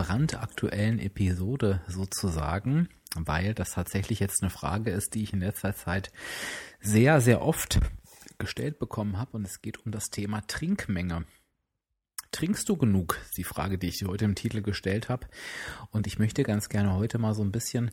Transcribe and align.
brandaktuellen 0.00 0.98
Episode 0.98 1.82
sozusagen, 1.86 2.88
weil 3.16 3.52
das 3.52 3.72
tatsächlich 3.72 4.18
jetzt 4.18 4.42
eine 4.42 4.48
Frage 4.48 4.90
ist, 4.92 5.14
die 5.14 5.22
ich 5.22 5.34
in 5.34 5.40
letzter 5.40 5.74
Zeit 5.74 6.10
sehr, 6.80 7.20
sehr 7.20 7.42
oft 7.42 7.80
gestellt 8.38 8.78
bekommen 8.78 9.18
habe 9.18 9.36
und 9.36 9.46
es 9.46 9.60
geht 9.60 9.84
um 9.84 9.92
das 9.92 10.08
Thema 10.08 10.40
Trinkmenge. 10.46 11.26
Trinkst 12.32 12.66
du 12.70 12.78
genug? 12.78 13.18
Die 13.36 13.44
Frage, 13.44 13.76
die 13.76 13.88
ich 13.88 13.98
dir 13.98 14.08
heute 14.08 14.24
im 14.24 14.36
Titel 14.36 14.62
gestellt 14.62 15.10
habe. 15.10 15.26
Und 15.90 16.06
ich 16.06 16.18
möchte 16.18 16.44
ganz 16.44 16.70
gerne 16.70 16.94
heute 16.94 17.18
mal 17.18 17.34
so 17.34 17.42
ein 17.42 17.52
bisschen 17.52 17.90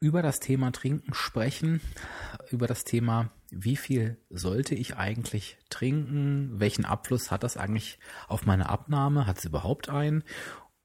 über 0.00 0.22
das 0.22 0.40
Thema 0.40 0.70
Trinken 0.72 1.12
sprechen, 1.12 1.82
über 2.50 2.66
das 2.66 2.84
Thema, 2.84 3.30
wie 3.50 3.76
viel 3.76 4.16
sollte 4.30 4.74
ich 4.74 4.96
eigentlich 4.96 5.58
trinken, 5.68 6.58
welchen 6.60 6.86
Abfluss 6.86 7.30
hat 7.30 7.42
das 7.42 7.58
eigentlich 7.58 7.98
auf 8.26 8.46
meine 8.46 8.70
Abnahme, 8.70 9.26
hat 9.26 9.38
es 9.38 9.44
überhaupt 9.44 9.90
einen 9.90 10.22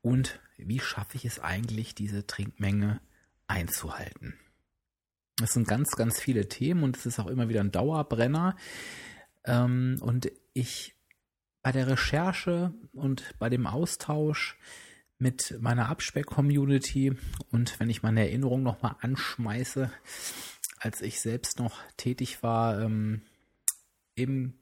und 0.01 0.39
wie 0.57 0.79
schaffe 0.79 1.17
ich 1.17 1.25
es 1.25 1.39
eigentlich, 1.39 1.95
diese 1.95 2.25
Trinkmenge 2.25 3.01
einzuhalten. 3.47 4.35
Das 5.37 5.51
sind 5.51 5.67
ganz, 5.67 5.91
ganz 5.91 6.19
viele 6.19 6.47
Themen 6.47 6.83
und 6.83 6.97
es 6.97 7.05
ist 7.05 7.19
auch 7.19 7.27
immer 7.27 7.49
wieder 7.49 7.61
ein 7.61 7.71
Dauerbrenner. 7.71 8.55
Ähm, 9.43 9.97
und 10.01 10.31
ich 10.53 10.95
bei 11.63 11.71
der 11.71 11.87
Recherche 11.87 12.73
und 12.93 13.35
bei 13.39 13.49
dem 13.49 13.67
Austausch 13.67 14.57
mit 15.17 15.57
meiner 15.59 15.89
Abspeck-Community 15.89 17.15
und 17.51 17.79
wenn 17.79 17.89
ich 17.89 18.01
meine 18.01 18.21
Erinnerung 18.21 18.63
nochmal 18.63 18.95
anschmeiße, 19.01 19.91
als 20.79 21.01
ich 21.01 21.21
selbst 21.21 21.59
noch 21.59 21.79
tätig 21.97 22.41
war 22.41 22.81
ähm, 22.81 23.21
im 24.15 24.55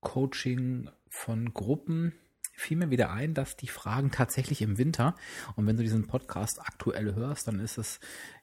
Coaching 0.00 0.88
von 1.08 1.52
Gruppen, 1.52 2.14
fiel 2.60 2.76
mir 2.76 2.90
wieder 2.90 3.10
ein, 3.10 3.34
dass 3.34 3.56
die 3.56 3.68
Fragen 3.68 4.10
tatsächlich 4.10 4.62
im 4.62 4.78
Winter, 4.78 5.14
und 5.56 5.66
wenn 5.66 5.76
du 5.76 5.82
diesen 5.82 6.06
Podcast 6.06 6.60
aktuell 6.60 7.14
hörst, 7.14 7.48
dann 7.48 7.58
ist 7.58 7.78
es 7.78 8.00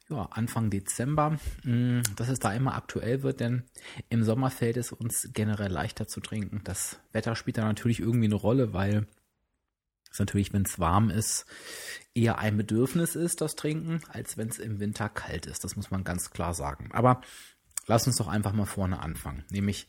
ja, 0.09 0.23
Anfang 0.31 0.69
Dezember, 0.69 1.37
mm, 1.63 2.01
dass 2.15 2.29
es 2.29 2.39
da 2.39 2.53
immer 2.53 2.75
aktuell 2.75 3.23
wird, 3.23 3.39
denn 3.39 3.63
im 4.09 4.23
Sommer 4.23 4.49
fällt 4.49 4.77
es 4.77 4.91
uns 4.91 5.29
generell 5.33 5.71
leichter 5.71 6.07
zu 6.07 6.21
trinken. 6.21 6.61
Das 6.63 6.99
Wetter 7.11 7.35
spielt 7.35 7.57
da 7.57 7.65
natürlich 7.65 7.99
irgendwie 7.99 8.25
eine 8.25 8.35
Rolle, 8.35 8.73
weil 8.73 9.05
es 10.11 10.19
natürlich, 10.19 10.53
wenn 10.53 10.63
es 10.63 10.79
warm 10.79 11.09
ist, 11.09 11.45
eher 12.15 12.39
ein 12.39 12.57
Bedürfnis 12.57 13.15
ist, 13.15 13.41
das 13.41 13.55
Trinken, 13.55 14.01
als 14.09 14.37
wenn 14.37 14.47
es 14.47 14.59
im 14.59 14.79
Winter 14.79 15.09
kalt 15.09 15.45
ist. 15.45 15.63
Das 15.63 15.75
muss 15.75 15.91
man 15.91 16.03
ganz 16.03 16.31
klar 16.31 16.53
sagen. 16.53 16.89
Aber 16.93 17.21
lass 17.85 18.07
uns 18.07 18.15
doch 18.15 18.27
einfach 18.27 18.53
mal 18.53 18.65
vorne 18.65 18.99
anfangen. 18.99 19.43
Nämlich, 19.51 19.87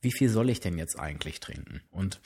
wie 0.00 0.12
viel 0.12 0.28
soll 0.28 0.48
ich 0.50 0.60
denn 0.60 0.78
jetzt 0.78 0.98
eigentlich 0.98 1.40
trinken? 1.40 1.82
Und 1.90 2.20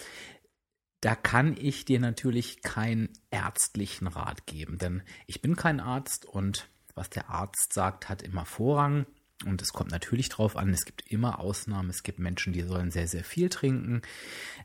da 1.00 1.14
kann 1.14 1.56
ich 1.58 1.84
dir 1.84 2.00
natürlich 2.00 2.62
keinen 2.62 3.08
ärztlichen 3.30 4.06
Rat 4.06 4.46
geben, 4.46 4.78
denn 4.78 5.02
ich 5.26 5.40
bin 5.40 5.56
kein 5.56 5.80
Arzt 5.80 6.26
und 6.26 6.68
was 6.94 7.08
der 7.10 7.30
Arzt 7.30 7.72
sagt, 7.72 8.08
hat 8.08 8.22
immer 8.22 8.44
Vorrang. 8.44 9.06
Und 9.46 9.62
es 9.62 9.72
kommt 9.72 9.90
natürlich 9.90 10.28
drauf 10.28 10.54
an, 10.54 10.68
es 10.68 10.84
gibt 10.84 11.10
immer 11.10 11.40
Ausnahmen. 11.40 11.88
Es 11.88 12.02
gibt 12.02 12.18
Menschen, 12.18 12.52
die 12.52 12.60
sollen 12.60 12.90
sehr, 12.90 13.08
sehr 13.08 13.24
viel 13.24 13.48
trinken. 13.48 14.02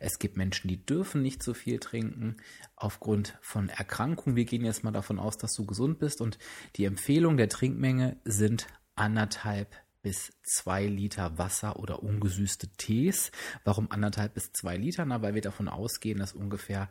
Es 0.01 0.19
gibt 0.19 0.35
Menschen, 0.35 0.67
die 0.67 0.85
dürfen 0.85 1.21
nicht 1.21 1.41
so 1.41 1.53
viel 1.53 1.79
trinken 1.79 2.35
aufgrund 2.75 3.37
von 3.41 3.69
Erkrankungen. 3.69 4.35
Wir 4.35 4.43
gehen 4.43 4.65
jetzt 4.65 4.83
mal 4.83 4.91
davon 4.91 5.17
aus, 5.17 5.37
dass 5.37 5.53
du 5.53 5.65
gesund 5.65 5.99
bist 5.99 6.19
und 6.19 6.37
die 6.75 6.83
Empfehlung 6.83 7.37
der 7.37 7.47
Trinkmenge 7.47 8.17
sind 8.25 8.67
anderthalb 8.95 9.73
bis 10.05 10.33
zwei 10.43 10.85
Liter 10.85 11.39
Wasser 11.39 11.79
oder 11.79 12.03
ungesüßte 12.03 12.67
Tees. 12.77 13.31
Warum 13.63 13.89
anderthalb 13.89 14.35
bis 14.35 14.51
zwei 14.53 14.77
Liter? 14.77 15.03
Na, 15.03 15.23
weil 15.23 15.33
wir 15.33 15.41
davon 15.41 15.67
ausgehen, 15.67 16.19
dass 16.19 16.33
ungefähr 16.33 16.89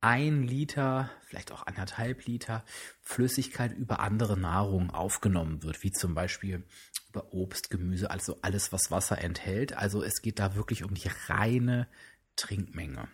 ein 0.00 0.44
Liter, 0.44 1.10
vielleicht 1.26 1.50
auch 1.50 1.66
anderthalb 1.66 2.24
Liter 2.24 2.64
Flüssigkeit 3.00 3.72
über 3.72 3.98
andere 3.98 4.38
Nahrung 4.38 4.90
aufgenommen 4.90 5.64
wird, 5.64 5.82
wie 5.82 5.90
zum 5.90 6.14
Beispiel 6.14 6.62
über 7.08 7.32
Obst, 7.32 7.68
Gemüse, 7.68 8.12
also 8.12 8.38
alles, 8.42 8.70
was 8.70 8.92
Wasser 8.92 9.18
enthält. 9.18 9.76
Also 9.76 10.04
es 10.04 10.22
geht 10.22 10.38
da 10.38 10.54
wirklich 10.54 10.84
um 10.84 10.94
die 10.94 11.10
reine 11.26 11.88
Trinkmenge. 12.36 13.08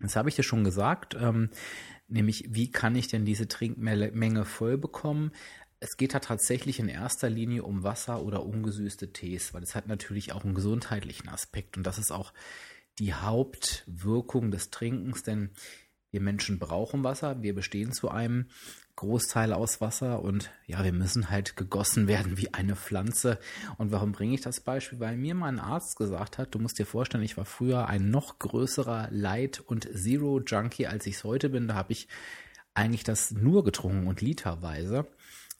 Das 0.00 0.16
habe 0.16 0.28
ich 0.28 0.34
dir 0.34 0.42
schon 0.42 0.64
gesagt, 0.64 1.14
ähm, 1.14 1.50
nämlich 2.08 2.46
wie 2.48 2.72
kann 2.72 2.96
ich 2.96 3.06
denn 3.06 3.24
diese 3.24 3.46
Trinkmenge 3.46 4.44
voll 4.44 4.76
bekommen? 4.76 5.30
Es 5.80 5.96
geht 5.96 6.12
da 6.14 6.18
tatsächlich 6.20 6.78
in 6.78 6.88
erster 6.88 7.30
Linie 7.30 7.62
um 7.62 7.82
Wasser 7.82 8.22
oder 8.22 8.44
ungesüßte 8.44 9.12
Tees, 9.12 9.54
weil 9.54 9.62
es 9.62 9.74
hat 9.74 9.88
natürlich 9.88 10.32
auch 10.32 10.44
einen 10.44 10.54
gesundheitlichen 10.54 11.28
Aspekt 11.28 11.76
und 11.76 11.84
das 11.84 11.98
ist 11.98 12.12
auch 12.12 12.32
die 12.98 13.14
Hauptwirkung 13.14 14.50
des 14.50 14.70
Trinkens, 14.70 15.22
denn 15.22 15.50
wir 16.10 16.20
Menschen 16.20 16.58
brauchen 16.58 17.02
Wasser, 17.02 17.42
wir 17.42 17.54
bestehen 17.54 17.92
zu 17.92 18.10
einem 18.10 18.46
Großteil 18.96 19.54
aus 19.54 19.80
Wasser 19.80 20.22
und 20.22 20.50
ja, 20.66 20.84
wir 20.84 20.92
müssen 20.92 21.30
halt 21.30 21.56
gegossen 21.56 22.06
werden 22.06 22.36
wie 22.36 22.52
eine 22.52 22.76
Pflanze. 22.76 23.38
Und 23.78 23.92
warum 23.92 24.12
bringe 24.12 24.34
ich 24.34 24.42
das 24.42 24.60
Beispiel? 24.60 25.00
Weil 25.00 25.16
mir 25.16 25.34
mein 25.34 25.58
Arzt 25.58 25.96
gesagt 25.96 26.36
hat, 26.36 26.54
du 26.54 26.58
musst 26.58 26.78
dir 26.78 26.84
vorstellen, 26.84 27.24
ich 27.24 27.38
war 27.38 27.46
früher 27.46 27.86
ein 27.86 28.10
noch 28.10 28.38
größerer 28.38 29.08
Light- 29.10 29.60
und 29.60 29.88
Zero-Junkie, 29.94 30.86
als 30.86 31.06
ich 31.06 31.14
es 31.14 31.24
heute 31.24 31.48
bin. 31.48 31.68
Da 31.68 31.74
habe 31.76 31.92
ich 31.92 32.08
eigentlich 32.74 33.04
das 33.04 33.30
nur 33.30 33.64
getrunken 33.64 34.06
und 34.06 34.20
literweise. 34.20 35.06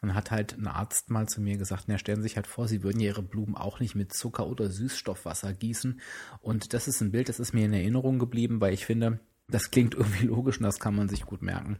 Dann 0.00 0.14
hat 0.14 0.30
halt 0.30 0.56
ein 0.56 0.66
Arzt 0.66 1.10
mal 1.10 1.28
zu 1.28 1.40
mir 1.40 1.58
gesagt, 1.58 1.84
na, 1.86 1.98
stellen 1.98 2.18
Sie 2.18 2.28
sich 2.28 2.36
halt 2.36 2.46
vor, 2.46 2.68
Sie 2.68 2.82
würden 2.82 3.00
Ihre 3.00 3.22
Blumen 3.22 3.54
auch 3.54 3.80
nicht 3.80 3.94
mit 3.94 4.14
Zucker 4.14 4.46
oder 4.46 4.70
Süßstoffwasser 4.70 5.52
gießen. 5.52 6.00
Und 6.40 6.72
das 6.72 6.88
ist 6.88 7.00
ein 7.00 7.12
Bild, 7.12 7.28
das 7.28 7.40
ist 7.40 7.52
mir 7.52 7.66
in 7.66 7.74
Erinnerung 7.74 8.18
geblieben, 8.18 8.60
weil 8.60 8.72
ich 8.72 8.86
finde, 8.86 9.20
das 9.48 9.70
klingt 9.70 9.94
irgendwie 9.96 10.26
logisch 10.26 10.58
und 10.58 10.64
das 10.64 10.78
kann 10.78 10.96
man 10.96 11.08
sich 11.08 11.22
gut 11.22 11.42
merken. 11.42 11.78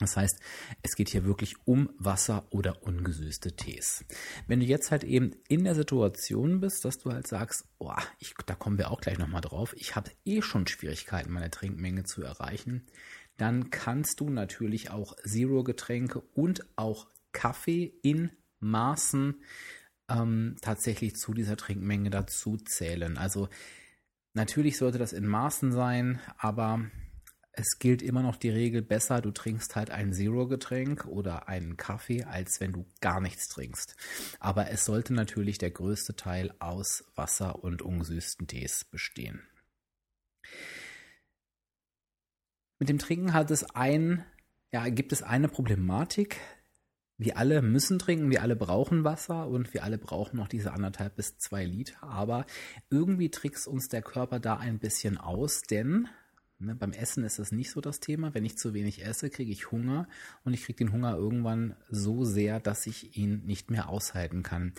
Das 0.00 0.16
heißt, 0.16 0.40
es 0.82 0.96
geht 0.96 1.10
hier 1.10 1.26
wirklich 1.26 1.54
um 1.66 1.90
Wasser 1.98 2.46
oder 2.50 2.82
ungesüßte 2.82 3.54
Tees. 3.54 4.04
Wenn 4.46 4.60
du 4.60 4.66
jetzt 4.66 4.90
halt 4.90 5.04
eben 5.04 5.32
in 5.46 5.64
der 5.64 5.74
Situation 5.74 6.60
bist, 6.60 6.86
dass 6.86 6.96
du 6.96 7.12
halt 7.12 7.26
sagst, 7.26 7.66
oh, 7.78 7.92
ich, 8.18 8.32
da 8.46 8.54
kommen 8.54 8.78
wir 8.78 8.90
auch 8.90 9.02
gleich 9.02 9.18
nochmal 9.18 9.42
drauf, 9.42 9.74
ich 9.76 9.96
habe 9.96 10.10
eh 10.24 10.40
schon 10.40 10.66
Schwierigkeiten, 10.66 11.30
meine 11.30 11.50
Trinkmenge 11.50 12.04
zu 12.04 12.22
erreichen, 12.22 12.86
dann 13.36 13.68
kannst 13.68 14.20
du 14.20 14.30
natürlich 14.30 14.90
auch 14.90 15.16
Zero-Getränke 15.16 16.20
und 16.34 16.64
auch 16.76 17.08
Kaffee 17.32 17.98
in 18.02 18.30
Maßen 18.60 19.42
ähm, 20.08 20.56
tatsächlich 20.60 21.16
zu 21.16 21.32
dieser 21.32 21.56
Trinkmenge 21.56 22.10
dazu 22.10 22.56
zählen. 22.56 23.16
Also 23.16 23.48
natürlich 24.34 24.76
sollte 24.76 24.98
das 24.98 25.12
in 25.12 25.26
Maßen 25.26 25.72
sein, 25.72 26.20
aber 26.36 26.90
es 27.52 27.78
gilt 27.78 28.00
immer 28.00 28.22
noch 28.22 28.36
die 28.36 28.50
Regel 28.50 28.80
besser, 28.80 29.20
du 29.20 29.32
trinkst 29.32 29.74
halt 29.76 29.90
ein 29.90 30.12
Zero-Getränk 30.12 31.04
oder 31.06 31.48
einen 31.48 31.76
Kaffee, 31.76 32.24
als 32.24 32.60
wenn 32.60 32.72
du 32.72 32.86
gar 33.00 33.20
nichts 33.20 33.48
trinkst. 33.48 33.96
Aber 34.38 34.70
es 34.70 34.84
sollte 34.84 35.14
natürlich 35.14 35.58
der 35.58 35.70
größte 35.70 36.14
Teil 36.14 36.54
aus 36.58 37.04
Wasser 37.16 37.62
und 37.62 37.82
ungesüßten 37.82 38.46
Tees 38.46 38.84
bestehen. 38.84 39.42
Mit 42.78 42.88
dem 42.88 42.98
Trinken 42.98 43.34
hat 43.34 43.50
es 43.50 43.64
ein, 43.74 44.24
ja, 44.72 44.88
gibt 44.88 45.12
es 45.12 45.22
eine 45.22 45.48
Problematik, 45.48 46.40
wir 47.20 47.36
alle 47.36 47.60
müssen 47.60 47.98
trinken, 47.98 48.30
wir 48.30 48.40
alle 48.40 48.56
brauchen 48.56 49.04
Wasser 49.04 49.46
und 49.46 49.74
wir 49.74 49.84
alle 49.84 49.98
brauchen 49.98 50.38
noch 50.38 50.48
diese 50.48 50.72
anderthalb 50.72 51.16
bis 51.16 51.36
zwei 51.36 51.66
Liter. 51.66 52.02
Aber 52.02 52.46
irgendwie 52.88 53.30
trickst 53.30 53.68
uns 53.68 53.90
der 53.90 54.00
Körper 54.00 54.40
da 54.40 54.56
ein 54.56 54.78
bisschen 54.78 55.18
aus, 55.18 55.60
denn 55.60 56.08
ne, 56.60 56.74
beim 56.74 56.92
Essen 56.92 57.22
ist 57.22 57.38
das 57.38 57.52
nicht 57.52 57.72
so 57.72 57.82
das 57.82 58.00
Thema. 58.00 58.32
Wenn 58.32 58.46
ich 58.46 58.56
zu 58.56 58.72
wenig 58.72 59.04
esse, 59.04 59.28
kriege 59.28 59.52
ich 59.52 59.70
Hunger 59.70 60.08
und 60.44 60.54
ich 60.54 60.64
kriege 60.64 60.78
den 60.78 60.92
Hunger 60.92 61.14
irgendwann 61.14 61.76
so 61.90 62.24
sehr, 62.24 62.58
dass 62.58 62.86
ich 62.86 63.18
ihn 63.18 63.42
nicht 63.44 63.70
mehr 63.70 63.90
aushalten 63.90 64.42
kann. 64.42 64.72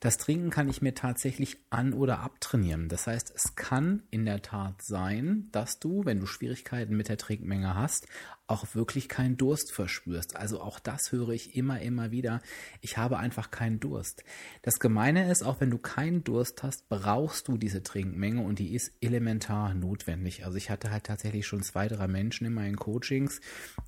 Das 0.00 0.18
Trinken 0.18 0.50
kann 0.50 0.68
ich 0.68 0.82
mir 0.82 0.96
tatsächlich 0.96 1.58
an- 1.70 1.94
oder 1.94 2.18
abtrainieren. 2.18 2.88
Das 2.88 3.06
heißt, 3.06 3.32
es 3.36 3.54
kann 3.54 4.02
in 4.10 4.24
der 4.24 4.42
Tat 4.42 4.82
sein, 4.82 5.48
dass 5.52 5.78
du, 5.78 6.04
wenn 6.04 6.18
du 6.18 6.26
Schwierigkeiten 6.26 6.96
mit 6.96 7.08
der 7.08 7.18
Trinkmenge 7.18 7.76
hast, 7.76 8.08
auch 8.46 8.74
wirklich 8.74 9.08
keinen 9.08 9.38
Durst 9.38 9.72
verspürst. 9.72 10.36
Also 10.36 10.60
auch 10.60 10.78
das 10.78 11.12
höre 11.12 11.30
ich 11.30 11.56
immer, 11.56 11.80
immer 11.80 12.10
wieder. 12.10 12.42
Ich 12.82 12.98
habe 12.98 13.18
einfach 13.18 13.50
keinen 13.50 13.80
Durst. 13.80 14.22
Das 14.60 14.78
Gemeine 14.78 15.30
ist, 15.30 15.42
auch 15.42 15.60
wenn 15.60 15.70
du 15.70 15.78
keinen 15.78 16.24
Durst 16.24 16.62
hast, 16.62 16.88
brauchst 16.90 17.48
du 17.48 17.56
diese 17.56 17.82
Trinkmenge 17.82 18.42
und 18.42 18.58
die 18.58 18.74
ist 18.74 18.92
elementar 19.00 19.72
notwendig. 19.72 20.44
Also 20.44 20.58
ich 20.58 20.68
hatte 20.68 20.90
halt 20.90 21.04
tatsächlich 21.04 21.46
schon 21.46 21.62
zwei, 21.62 21.88
drei 21.88 22.06
Menschen 22.06 22.46
in 22.46 22.52
meinen 22.52 22.76
Coachings, 22.76 23.40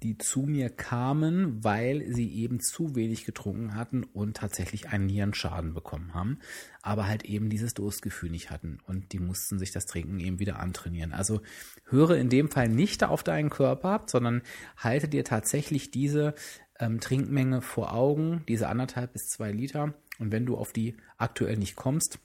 die 0.03 0.17
zu 0.17 0.41
mir 0.41 0.71
kamen, 0.71 1.63
weil 1.63 2.11
sie 2.11 2.33
eben 2.35 2.61
zu 2.61 2.95
wenig 2.97 3.27
getrunken 3.27 3.75
hatten 3.75 4.05
und 4.05 4.39
tatsächlich 4.39 4.89
einen 4.89 5.05
Nierenschaden 5.07 5.75
bekommen 5.75 6.15
haben, 6.15 6.39
aber 6.81 7.07
halt 7.07 7.25
eben 7.25 7.51
dieses 7.51 7.75
Durstgefühl 7.75 8.31
nicht 8.31 8.51
hatten 8.51 8.79
und 8.87 9.13
die 9.13 9.19
mussten 9.19 9.59
sich 9.59 9.71
das 9.71 9.85
Trinken 9.85 10.19
eben 10.19 10.39
wieder 10.39 10.61
antrainieren. 10.61 11.13
Also 11.13 11.43
höre 11.85 12.17
in 12.17 12.31
dem 12.31 12.51
Fall 12.51 12.69
nicht 12.69 13.05
auf 13.05 13.23
deinen 13.23 13.51
Körper, 13.51 14.03
sondern 14.07 14.43
halte 14.77 15.09
dir 15.09 15.25
tatsächlich 15.25 15.91
diese 15.91 16.35
ähm, 16.79 17.01
Trinkmenge 17.01 17.63
vor 17.63 17.93
Augen, 17.95 18.45
diese 18.49 18.69
anderthalb 18.69 19.13
bis 19.13 19.29
zwei 19.29 19.53
Liter. 19.53 19.95
Und 20.19 20.33
wenn 20.33 20.47
du 20.47 20.57
auf 20.57 20.73
die 20.73 20.97
aktuell 21.19 21.57
nicht 21.57 21.77
kommst 21.77 22.19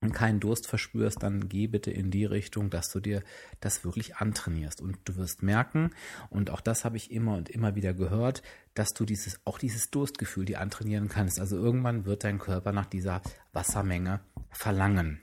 und 0.00 0.12
keinen 0.12 0.40
Durst 0.40 0.66
verspürst, 0.66 1.22
dann 1.22 1.48
geh 1.48 1.66
bitte 1.66 1.90
in 1.90 2.10
die 2.10 2.26
Richtung, 2.26 2.70
dass 2.70 2.90
du 2.90 3.00
dir 3.00 3.22
das 3.60 3.84
wirklich 3.84 4.16
antrainierst. 4.16 4.80
Und 4.80 4.98
du 5.04 5.16
wirst 5.16 5.42
merken, 5.42 5.90
und 6.30 6.50
auch 6.50 6.60
das 6.60 6.84
habe 6.84 6.96
ich 6.96 7.10
immer 7.10 7.36
und 7.36 7.48
immer 7.48 7.74
wieder 7.74 7.94
gehört, 7.94 8.42
dass 8.74 8.90
du 8.90 9.04
dieses, 9.04 9.40
auch 9.44 9.58
dieses 9.58 9.90
Durstgefühl 9.90 10.44
dir 10.44 10.60
antrainieren 10.60 11.08
kannst. 11.08 11.40
Also 11.40 11.56
irgendwann 11.56 12.04
wird 12.04 12.24
dein 12.24 12.38
Körper 12.38 12.72
nach 12.72 12.86
dieser 12.86 13.22
Wassermenge 13.52 14.20
verlangen. 14.50 15.20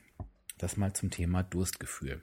Das 0.57 0.77
mal 0.77 0.93
zum 0.93 1.11
Thema 1.11 1.43
Durstgefühl. 1.43 2.21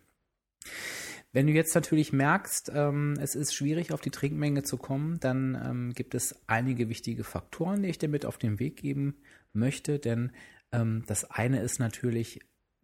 Wenn 1.33 1.47
du 1.47 1.53
jetzt 1.53 1.75
natürlich 1.75 2.13
merkst, 2.13 2.73
ähm, 2.75 3.15
es 3.21 3.35
ist 3.35 3.55
schwierig, 3.55 3.93
auf 3.93 4.01
die 4.01 4.11
Trinkmenge 4.11 4.63
zu 4.63 4.79
kommen, 4.79 5.21
dann 5.21 5.61
ähm, 5.63 5.93
gibt 5.95 6.15
es 6.15 6.35
einige 6.47 6.89
wichtige 6.89 7.23
Faktoren, 7.23 7.83
die 7.83 7.91
ich 7.91 7.99
dir 7.99 8.09
mit 8.09 8.25
auf 8.25 8.39
den 8.39 8.59
Weg 8.59 8.77
geben 8.77 9.17
möchte. 9.53 9.99
Denn 9.99 10.33
ähm, 10.73 11.05
das 11.07 11.31
eine 11.31 11.61
ist 11.61 11.81
natürlich, 11.81 12.41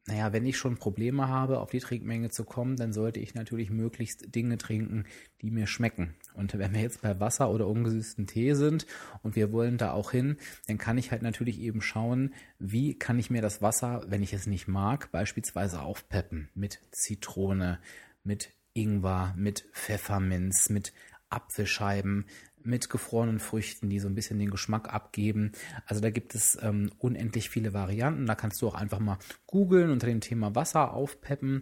naja, 0.06 0.35
wenn 0.35 0.44
ich 0.44 0.58
schon 0.58 0.76
Probleme 0.76 1.29
habe, 1.29 1.61
auf 1.61 1.70
die 1.70 1.79
Trinkmenge 1.79 2.29
zu 2.29 2.44
kommen, 2.44 2.76
dann 2.76 2.93
sollte 2.93 3.19
ich 3.19 3.35
natürlich 3.35 3.70
möglichst 3.70 4.35
Dinge 4.35 4.58
trinken, 4.58 5.05
die 5.40 5.50
mir 5.50 5.67
schmecken. 5.67 6.14
Und 6.35 6.58
wenn 6.58 6.75
wir 6.75 6.82
jetzt 6.82 7.00
bei 7.00 7.19
Wasser 7.20 7.50
oder 7.50 7.67
ungesüßten 7.67 8.26
Tee 8.26 8.52
sind 8.52 8.87
und 9.23 9.37
wir 9.37 9.52
wollen 9.52 9.79
da 9.79 9.93
auch 9.93 10.11
hin, 10.11 10.37
dann 10.67 10.76
kann 10.76 10.99
ich 10.99 11.12
halt 11.12 11.23
natürlich 11.23 11.58
eben 11.61 11.81
schauen, 11.81 12.35
wie 12.58 12.99
kann 12.99 13.19
ich 13.19 13.31
mir 13.31 13.40
das 13.40 13.62
Wasser, 13.62 14.05
wenn 14.08 14.23
ich 14.23 14.35
es 14.35 14.47
nicht 14.47 14.69
mag, 14.69 15.11
beispielsweise 15.11 15.81
aufpeppen 15.81 16.50
mit 16.55 16.81
Zitrone, 16.90 17.79
mit 18.25 18.50
Ingwer, 18.73 19.35
mit 19.37 19.65
Pfefferminz, 19.73 20.69
mit 20.69 20.93
Apfelscheiben, 21.31 22.26
mit 22.62 22.88
gefrorenen 22.88 23.38
Früchten, 23.38 23.91
die 23.91 24.00
so 24.00 24.09
ein 24.09 24.15
bisschen 24.15 24.38
den 24.38 24.50
Geschmack 24.50 24.93
abgeben. 24.93 25.53
Also 25.87 26.00
da 26.00 26.11
gibt 26.11 26.35
es 26.35 26.59
ähm, 26.61 26.91
unendlich 26.99 27.50
viele 27.50 27.75
Varianten. 27.75 28.26
Da 28.26 28.35
kannst 28.35 28.61
du 28.62 28.69
auch 28.69 28.75
einfach 28.75 29.00
mal 29.00 29.19
googeln 29.47 29.91
unter 29.91 30.06
dem 30.06 30.21
Thema 30.21 30.55
Wasser 30.55 30.94
aufpeppen. 30.94 31.61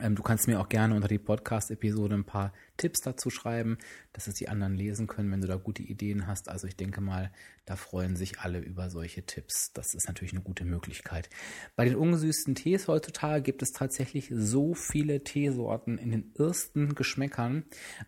Ähm, 0.00 0.14
du 0.14 0.22
kannst 0.22 0.46
mir 0.46 0.60
auch 0.60 0.68
gerne 0.68 0.94
unter 0.94 1.08
die 1.08 1.18
Podcast-Episode 1.18 2.14
ein 2.14 2.24
paar 2.24 2.52
Tipps 2.76 3.00
dazu 3.00 3.30
schreiben, 3.30 3.78
dass 4.12 4.26
es 4.26 4.34
die 4.34 4.48
anderen 4.48 4.74
lesen 4.74 5.06
können, 5.06 5.30
wenn 5.30 5.40
du 5.40 5.46
da 5.46 5.56
gute 5.56 5.82
Ideen 5.82 6.26
hast. 6.26 6.48
Also 6.48 6.66
ich 6.66 6.76
denke 6.76 7.00
mal, 7.00 7.30
da 7.66 7.76
freuen 7.76 8.14
sich 8.14 8.40
alle 8.40 8.58
über 8.58 8.90
solche 8.90 9.24
Tipps. 9.24 9.72
Das 9.72 9.94
ist 9.94 10.06
natürlich 10.06 10.34
eine 10.34 10.42
gute 10.42 10.64
Möglichkeit. 10.64 11.30
Bei 11.76 11.84
den 11.84 11.96
ungesüßten 11.96 12.54
Tees 12.54 12.88
heutzutage 12.88 13.42
gibt 13.42 13.62
es 13.62 13.72
tatsächlich 13.72 14.30
so 14.30 14.74
viele 14.74 15.24
Teesorten 15.24 15.96
in 15.96 16.10
den 16.10 16.34
ersten 16.36 16.94
Geschmäckern, 16.94 17.64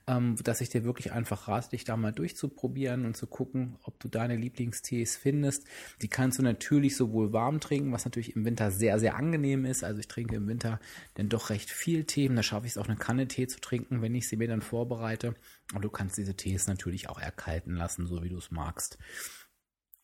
ähm, 0.06 0.36
dass 0.44 0.60
ich 0.60 0.68
dir 0.68 0.84
wirklich 0.84 1.12
einfach 1.12 1.48
rate, 1.48 1.70
dich 1.70 1.84
da 1.84 1.96
mal 1.96 2.12
durchzuprobieren 2.12 3.06
und 3.06 3.16
zu 3.16 3.26
gucken, 3.26 3.78
ob 3.82 3.98
du 3.98 4.08
deine 4.08 4.36
Lieblingstees 4.36 5.16
findest. 5.16 5.64
Die 6.02 6.08
kannst 6.08 6.38
du 6.38 6.42
natürlich 6.42 6.96
sowohl 6.96 7.32
warm 7.32 7.60
trinken, 7.60 7.92
was 7.92 8.04
natürlich 8.04 8.36
im 8.36 8.44
Winter 8.44 8.70
sehr, 8.70 8.98
sehr 8.98 9.16
angenehm 9.16 9.64
ist. 9.64 9.84
Also 9.84 10.00
ich 10.00 10.08
trinke 10.08 10.36
im 10.36 10.48
Winter 10.48 10.80
denn 11.16 11.30
doch 11.30 11.48
recht 11.48 11.70
viel 11.70 12.04
Tee. 12.04 12.28
Da 12.28 12.42
schaffe 12.42 12.66
ich 12.66 12.72
es 12.72 12.78
auch 12.78 12.88
eine 12.88 12.96
Kanne 12.96 13.26
Tee 13.26 13.46
zu 13.46 13.60
trinken, 13.60 14.02
wenn 14.02 14.14
ich 14.14 14.28
sie 14.28 14.36
mir 14.36 14.48
dann 14.48 14.55
vorbereite. 14.62 15.34
Und 15.74 15.82
du 15.82 15.90
kannst 15.90 16.16
diese 16.16 16.36
Tees 16.36 16.66
natürlich 16.66 17.08
auch 17.08 17.18
erkalten 17.18 17.74
lassen, 17.74 18.06
so 18.06 18.22
wie 18.22 18.28
du 18.28 18.38
es 18.38 18.50
magst. 18.50 18.98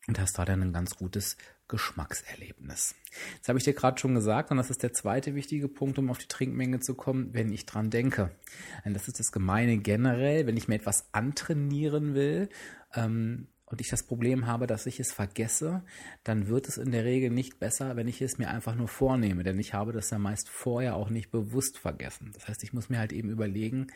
Und 0.07 0.19
hast 0.19 0.37
da 0.37 0.43
dann 0.43 0.61
ein 0.61 0.73
ganz 0.73 0.95
gutes 0.95 1.37
Geschmackserlebnis. 1.69 2.93
Das 3.39 3.47
habe 3.47 3.57
ich 3.57 3.63
dir 3.63 3.73
gerade 3.73 3.99
schon 3.99 4.15
gesagt, 4.15 4.51
und 4.51 4.57
das 4.57 4.69
ist 4.69 4.83
der 4.83 4.91
zweite 4.91 5.33
wichtige 5.33 5.69
Punkt, 5.69 5.97
um 5.97 6.09
auf 6.09 6.17
die 6.17 6.27
Trinkmenge 6.27 6.81
zu 6.81 6.93
kommen, 6.93 7.33
wenn 7.33 7.53
ich 7.53 7.65
dran 7.65 7.89
denke. 7.89 8.35
Und 8.83 8.93
das 8.93 9.07
ist 9.07 9.19
das 9.19 9.31
Gemeine 9.31 9.77
generell, 9.77 10.45
wenn 10.45 10.57
ich 10.57 10.67
mir 10.67 10.75
etwas 10.75 11.07
antrainieren 11.13 12.15
will, 12.15 12.49
ähm, 12.93 13.47
und 13.73 13.81
ich 13.81 13.89
das 13.89 14.03
Problem 14.03 14.45
habe, 14.45 14.67
dass 14.67 14.85
ich 14.85 14.99
es 14.99 15.11
vergesse, 15.11 15.83
dann 16.23 16.47
wird 16.47 16.67
es 16.67 16.77
in 16.77 16.91
der 16.91 17.05
Regel 17.05 17.31
nicht 17.31 17.59
besser, 17.59 17.95
wenn 17.95 18.07
ich 18.07 18.21
es 18.21 18.37
mir 18.37 18.51
einfach 18.51 18.75
nur 18.75 18.87
vornehme, 18.87 19.41
denn 19.41 19.57
ich 19.57 19.73
habe 19.73 19.91
das 19.91 20.11
ja 20.11 20.19
meist 20.19 20.47
vorher 20.47 20.95
auch 20.95 21.09
nicht 21.09 21.31
bewusst 21.31 21.79
vergessen. 21.79 22.29
Das 22.35 22.47
heißt, 22.47 22.63
ich 22.63 22.73
muss 22.73 22.89
mir 22.89 22.99
halt 22.99 23.11
eben 23.11 23.31
überlegen, 23.31 23.87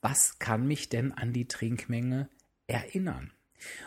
was 0.00 0.38
kann 0.38 0.68
mich 0.68 0.90
denn 0.90 1.10
an 1.10 1.32
die 1.32 1.48
Trinkmenge 1.48 2.28
erinnern? 2.68 3.32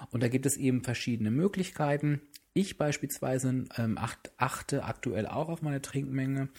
Und 0.10 0.24
da 0.24 0.28
gibt 0.28 0.46
es 0.46 0.58
eben 0.58 0.84
verschiedene 0.84 1.32
Möglichkeiten. 1.32 2.22
Ich 2.52 2.78
beispielsweise 2.78 3.64
ähm, 3.78 3.98
achte 3.98 4.84
aktuell 4.84 5.26
auch 5.26 5.48
auf 5.48 5.62
meine 5.62 5.82
Trinkmenge 5.82 6.50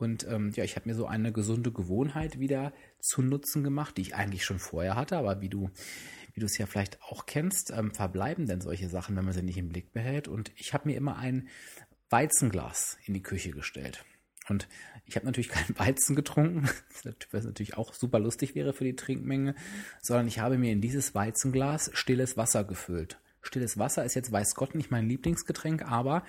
und 0.00 0.26
ähm, 0.28 0.50
ja, 0.54 0.64
ich 0.64 0.76
habe 0.76 0.88
mir 0.88 0.94
so 0.94 1.04
eine 1.04 1.30
gesunde 1.30 1.72
Gewohnheit 1.72 2.40
wieder 2.40 2.72
zu 3.00 3.20
Nutzen 3.20 3.62
gemacht, 3.62 3.98
die 3.98 4.02
ich 4.02 4.14
eigentlich 4.14 4.46
schon 4.46 4.58
vorher 4.58 4.96
hatte, 4.96 5.18
aber 5.18 5.42
wie 5.42 5.50
du 5.50 5.68
wie 6.34 6.40
du 6.40 6.46
es 6.46 6.58
ja 6.58 6.66
vielleicht 6.66 7.02
auch 7.02 7.26
kennst, 7.26 7.70
ähm, 7.70 7.92
verbleiben 7.92 8.46
denn 8.46 8.60
solche 8.60 8.88
Sachen, 8.88 9.16
wenn 9.16 9.24
man 9.24 9.34
sie 9.34 9.42
nicht 9.42 9.58
im 9.58 9.68
Blick 9.68 9.92
behält. 9.92 10.28
Und 10.28 10.52
ich 10.56 10.74
habe 10.74 10.88
mir 10.88 10.96
immer 10.96 11.16
ein 11.16 11.48
Weizenglas 12.08 12.98
in 13.04 13.14
die 13.14 13.22
Küche 13.22 13.50
gestellt. 13.50 14.04
Und 14.48 14.68
ich 15.06 15.16
habe 15.16 15.26
natürlich 15.26 15.48
kein 15.50 15.78
Weizen 15.78 16.16
getrunken, 16.16 16.68
was 17.30 17.44
natürlich 17.44 17.76
auch 17.76 17.94
super 17.94 18.18
lustig 18.18 18.54
wäre 18.54 18.72
für 18.72 18.84
die 18.84 18.96
Trinkmenge, 18.96 19.54
sondern 20.02 20.26
ich 20.26 20.38
habe 20.40 20.58
mir 20.58 20.72
in 20.72 20.80
dieses 20.80 21.14
Weizenglas 21.14 21.90
stilles 21.94 22.36
Wasser 22.36 22.64
gefüllt. 22.64 23.18
Stilles 23.42 23.78
Wasser 23.78 24.04
ist 24.04 24.14
jetzt 24.14 24.32
weiß 24.32 24.54
Gott 24.54 24.74
nicht 24.74 24.90
mein 24.90 25.08
Lieblingsgetränk, 25.08 25.90
aber 25.90 26.24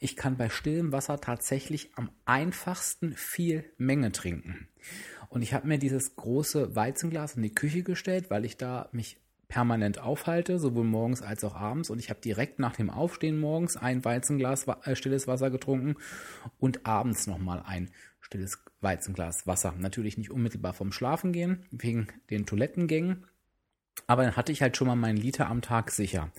ich 0.00 0.16
kann 0.16 0.36
bei 0.36 0.48
stillem 0.48 0.92
Wasser 0.92 1.20
tatsächlich 1.20 1.90
am 1.94 2.10
einfachsten 2.24 3.14
viel 3.14 3.64
Menge 3.76 4.12
trinken. 4.12 4.68
Und 5.28 5.42
ich 5.42 5.52
habe 5.52 5.68
mir 5.68 5.78
dieses 5.78 6.16
große 6.16 6.74
Weizenglas 6.74 7.36
in 7.36 7.42
die 7.42 7.54
Küche 7.54 7.82
gestellt, 7.82 8.30
weil 8.30 8.44
ich 8.44 8.56
da 8.56 8.88
mich 8.92 9.18
permanent 9.48 9.98
aufhalte, 9.98 10.58
sowohl 10.58 10.84
morgens 10.84 11.22
als 11.22 11.42
auch 11.42 11.54
abends. 11.54 11.90
Und 11.90 11.98
ich 11.98 12.10
habe 12.10 12.20
direkt 12.20 12.58
nach 12.58 12.76
dem 12.76 12.90
Aufstehen 12.90 13.40
morgens 13.40 13.76
ein 13.76 14.04
Weizenglas 14.04 14.66
äh, 14.68 14.94
stilles 14.94 15.26
Wasser 15.26 15.50
getrunken 15.50 15.96
und 16.58 16.86
abends 16.86 17.26
nochmal 17.26 17.62
ein 17.66 17.90
stilles 18.20 18.62
Weizenglas 18.80 19.46
Wasser. 19.46 19.74
Natürlich 19.78 20.18
nicht 20.18 20.30
unmittelbar 20.30 20.74
vom 20.74 20.92
Schlafengehen, 20.92 21.66
wegen 21.70 22.08
den 22.30 22.46
Toilettengängen. 22.46 23.26
Aber 24.06 24.22
dann 24.22 24.36
hatte 24.36 24.52
ich 24.52 24.62
halt 24.62 24.76
schon 24.76 24.86
mal 24.86 24.96
meinen 24.96 25.16
Liter 25.16 25.48
am 25.48 25.62
Tag 25.62 25.90
sicher. 25.90 26.30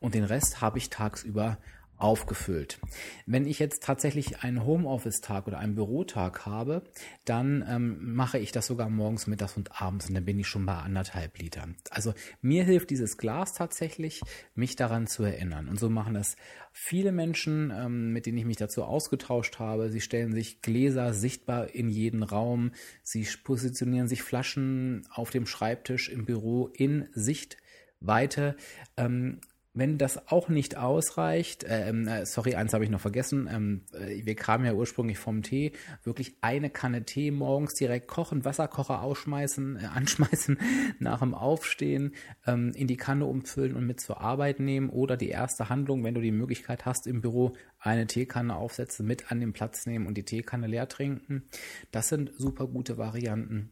Und 0.00 0.14
den 0.14 0.24
Rest 0.24 0.60
habe 0.60 0.78
ich 0.78 0.90
tagsüber 0.90 1.58
aufgefüllt. 1.98 2.78
Wenn 3.24 3.46
ich 3.46 3.58
jetzt 3.58 3.82
tatsächlich 3.82 4.42
einen 4.42 4.64
Homeoffice-Tag 4.64 5.46
oder 5.46 5.58
einen 5.58 5.74
Bürotag 5.74 6.44
habe, 6.44 6.82
dann 7.24 7.64
ähm, 7.68 8.14
mache 8.14 8.38
ich 8.38 8.52
das 8.52 8.66
sogar 8.66 8.90
morgens, 8.90 9.26
mittags 9.26 9.56
und 9.56 9.80
abends 9.80 10.08
und 10.08 10.14
dann 10.14 10.24
bin 10.24 10.38
ich 10.38 10.46
schon 10.46 10.66
bei 10.66 10.74
anderthalb 10.74 11.38
Litern. 11.38 11.76
Also 11.90 12.12
mir 12.42 12.64
hilft 12.64 12.90
dieses 12.90 13.16
Glas 13.16 13.54
tatsächlich, 13.54 14.20
mich 14.54 14.76
daran 14.76 15.06
zu 15.06 15.22
erinnern. 15.22 15.68
Und 15.68 15.78
so 15.78 15.88
machen 15.88 16.14
das 16.14 16.36
viele 16.72 17.12
Menschen, 17.12 17.72
ähm, 17.74 18.12
mit 18.12 18.26
denen 18.26 18.38
ich 18.38 18.44
mich 18.44 18.58
dazu 18.58 18.84
ausgetauscht 18.84 19.58
habe. 19.58 19.90
Sie 19.90 20.00
stellen 20.02 20.32
sich 20.32 20.60
Gläser 20.60 21.14
sichtbar 21.14 21.74
in 21.74 21.88
jeden 21.88 22.22
Raum. 22.22 22.72
Sie 23.02 23.26
positionieren 23.42 24.08
sich 24.08 24.22
Flaschen 24.22 25.06
auf 25.10 25.30
dem 25.30 25.46
Schreibtisch 25.46 26.10
im 26.10 26.26
Büro 26.26 26.68
in 26.68 27.08
Sichtweite. 27.12 28.56
Ähm, 28.96 29.40
wenn 29.76 29.98
das 29.98 30.28
auch 30.28 30.48
nicht 30.48 30.76
ausreicht, 30.76 31.64
ähm, 31.68 32.08
äh, 32.08 32.24
sorry, 32.24 32.54
eins 32.54 32.72
habe 32.72 32.82
ich 32.82 32.90
noch 32.90 33.00
vergessen, 33.00 33.48
ähm, 33.52 33.82
äh, 33.92 34.24
wir 34.24 34.34
kamen 34.34 34.64
ja 34.64 34.72
ursprünglich 34.72 35.18
vom 35.18 35.42
Tee, 35.42 35.72
wirklich 36.02 36.36
eine 36.40 36.70
Kanne 36.70 37.04
Tee 37.04 37.30
morgens 37.30 37.74
direkt 37.74 38.08
kochen, 38.08 38.44
Wasserkocher 38.44 39.02
ausschmeißen, 39.02 39.76
äh, 39.76 39.84
anschmeißen, 39.84 40.58
nach 40.98 41.20
dem 41.20 41.34
Aufstehen 41.34 42.14
ähm, 42.46 42.72
in 42.74 42.86
die 42.86 42.96
Kanne 42.96 43.26
umfüllen 43.26 43.76
und 43.76 43.86
mit 43.86 44.00
zur 44.00 44.20
Arbeit 44.20 44.60
nehmen 44.60 44.88
oder 44.88 45.18
die 45.18 45.28
erste 45.28 45.68
Handlung, 45.68 46.04
wenn 46.04 46.14
du 46.14 46.22
die 46.22 46.32
Möglichkeit 46.32 46.86
hast 46.86 47.06
im 47.06 47.20
Büro, 47.20 47.52
eine 47.78 48.06
Teekanne 48.06 48.56
aufsetzen, 48.56 49.06
mit 49.06 49.30
an 49.30 49.40
den 49.40 49.52
Platz 49.52 49.84
nehmen 49.84 50.06
und 50.06 50.16
die 50.16 50.24
Teekanne 50.24 50.66
leer 50.66 50.88
trinken. 50.88 51.44
Das 51.92 52.08
sind 52.08 52.32
super 52.36 52.66
gute 52.66 52.96
Varianten. 52.96 53.70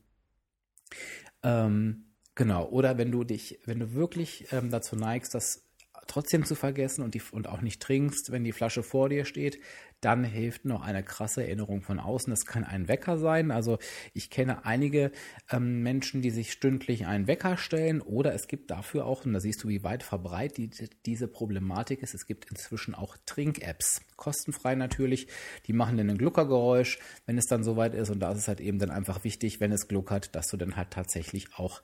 Ähm, 1.42 2.04
Genau, 2.36 2.66
oder 2.66 2.98
wenn 2.98 3.12
du 3.12 3.22
dich, 3.22 3.60
wenn 3.64 3.78
du 3.78 3.94
wirklich 3.94 4.52
ähm, 4.52 4.70
dazu 4.70 4.96
neigst, 4.96 5.34
das 5.34 5.62
trotzdem 6.06 6.44
zu 6.44 6.54
vergessen 6.54 7.02
und, 7.02 7.14
die, 7.14 7.22
und 7.32 7.48
auch 7.48 7.60
nicht 7.60 7.82
trinkst, 7.82 8.32
wenn 8.32 8.44
die 8.44 8.52
Flasche 8.52 8.82
vor 8.82 9.08
dir 9.08 9.24
steht, 9.24 9.58
dann 10.04 10.22
hilft 10.22 10.66
noch 10.66 10.82
eine 10.82 11.02
krasse 11.02 11.42
Erinnerung 11.42 11.80
von 11.80 11.98
außen. 11.98 12.30
Das 12.30 12.44
kann 12.44 12.62
ein 12.62 12.88
Wecker 12.88 13.16
sein. 13.16 13.50
Also 13.50 13.78
ich 14.12 14.28
kenne 14.28 14.66
einige 14.66 15.10
ähm, 15.50 15.82
Menschen, 15.82 16.20
die 16.20 16.30
sich 16.30 16.52
stündlich 16.52 17.06
einen 17.06 17.26
Wecker 17.26 17.56
stellen 17.56 18.02
oder 18.02 18.34
es 18.34 18.46
gibt 18.46 18.70
dafür 18.70 19.06
auch, 19.06 19.24
und 19.24 19.32
da 19.32 19.40
siehst 19.40 19.64
du, 19.64 19.68
wie 19.68 19.82
weit 19.82 20.02
verbreitet 20.02 20.78
die, 20.78 20.90
diese 21.06 21.26
Problematik 21.26 22.02
ist, 22.02 22.14
es 22.14 22.26
gibt 22.26 22.50
inzwischen 22.50 22.94
auch 22.94 23.16
Trink-Apps. 23.24 24.02
Kostenfrei 24.16 24.74
natürlich. 24.74 25.26
Die 25.66 25.72
machen 25.72 25.96
dann 25.96 26.10
ein 26.10 26.18
Gluckergeräusch, 26.18 26.98
wenn 27.26 27.38
es 27.38 27.46
dann 27.46 27.64
soweit 27.64 27.94
ist. 27.94 28.10
Und 28.10 28.20
da 28.20 28.32
ist 28.32 28.38
es 28.38 28.48
halt 28.48 28.60
eben 28.60 28.78
dann 28.78 28.90
einfach 28.90 29.24
wichtig, 29.24 29.60
wenn 29.60 29.72
es 29.72 29.88
gluckert, 29.88 30.34
dass 30.34 30.48
du 30.48 30.56
dann 30.56 30.76
halt 30.76 30.90
tatsächlich 30.90 31.54
auch 31.56 31.82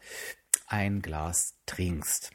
ein 0.70 1.02
Glas 1.02 1.58
trinkst. 1.66 2.30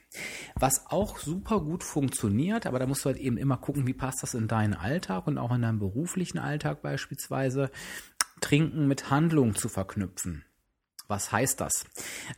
Was 0.56 0.88
auch 0.88 1.18
super 1.20 1.62
gut 1.62 1.84
funktioniert, 1.84 2.66
aber 2.66 2.80
da 2.80 2.86
musst 2.86 3.06
du 3.06 3.08
halt 3.08 3.18
eben 3.18 3.38
immer 3.38 3.58
gucken, 3.58 3.88
wie 3.88 3.94
passt 3.94 4.24
das 4.24 4.34
in 4.34 4.48
deinen 4.48 4.74
Alltag 4.74 5.28
und 5.28 5.38
auch 5.38 5.54
in 5.54 5.62
deinem 5.62 5.80
beruflichen 5.80 6.38
Alltag 6.38 6.82
beispielsweise, 6.82 7.72
Trinken 8.42 8.88
mit 8.88 9.10
Handlung 9.10 9.56
zu 9.56 9.70
verknüpfen. 9.70 10.46
Was 11.08 11.32
heißt 11.32 11.62
das? 11.62 11.86